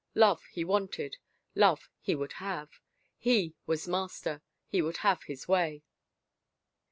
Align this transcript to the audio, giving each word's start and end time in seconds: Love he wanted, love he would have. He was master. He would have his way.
Love 0.15 0.41
he 0.51 0.63
wanted, 0.65 1.17
love 1.53 1.87
he 1.99 2.15
would 2.15 2.33
have. 2.41 2.71
He 3.19 3.53
was 3.67 3.87
master. 3.87 4.41
He 4.67 4.81
would 4.81 4.97
have 5.05 5.21
his 5.25 5.47
way. 5.47 5.83